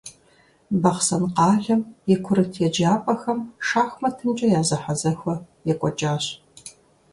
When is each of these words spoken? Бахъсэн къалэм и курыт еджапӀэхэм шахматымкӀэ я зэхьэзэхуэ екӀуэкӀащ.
Бахъсэн 0.81 1.23
къалэм 1.35 1.81
и 2.13 2.15
курыт 2.23 2.53
еджапӀэхэм 2.67 3.39
шахматымкӀэ 3.67 4.47
я 4.59 4.61
зэхьэзэхуэ 4.67 5.35
екӀуэкӀащ. 5.71 6.25